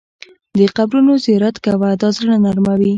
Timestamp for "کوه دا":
1.65-2.09